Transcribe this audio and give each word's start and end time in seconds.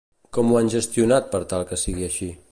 Com 0.37 0.53
ho 0.53 0.55
han 0.61 0.71
gestionat 0.75 1.29
per 1.35 1.41
tal 1.53 1.67
que 1.73 1.79
sigui 1.83 2.09
així? 2.09 2.31